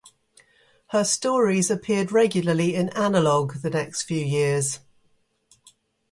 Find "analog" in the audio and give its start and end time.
2.89-3.57